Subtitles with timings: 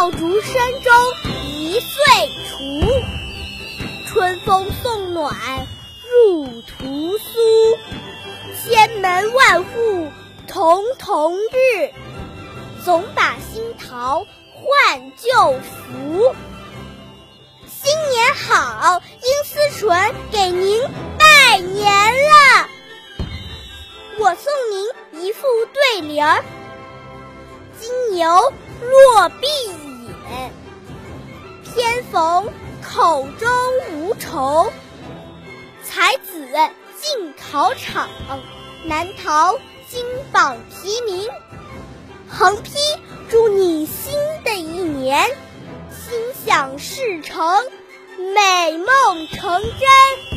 [0.00, 0.90] 爆竹声中
[1.44, 2.56] 一岁除。
[4.08, 5.36] 春风送暖
[6.08, 7.28] 入屠苏，
[8.56, 10.10] 千门万户
[10.48, 11.92] 曈曈日，
[12.82, 16.34] 总把新桃换旧符。
[17.66, 20.82] 新年好，殷思纯给您
[21.18, 22.68] 拜年了。
[24.18, 26.42] 我送您一副对联儿：
[27.78, 29.89] 金牛落碧野，偏
[32.10, 32.48] 逢
[32.82, 33.48] 口中
[33.92, 34.72] 无愁。
[35.84, 36.46] 才子
[37.00, 38.08] 进考场，
[38.84, 41.28] 难逃金榜题名。
[42.28, 42.70] 横批：
[43.28, 44.12] 祝你新
[44.44, 45.28] 的一年
[45.90, 47.64] 心想事成，
[48.34, 50.29] 美梦成真。